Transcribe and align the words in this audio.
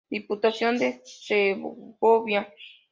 Diputación 0.17 0.73
de 0.81 0.87
Segovia. 1.27 2.41